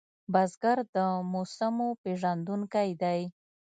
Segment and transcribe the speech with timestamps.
[0.33, 0.97] بزګر د
[1.31, 3.21] موسمو پېژندونکی دی